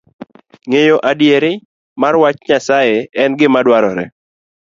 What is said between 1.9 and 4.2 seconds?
mar wach Nyasaye en gima dwarore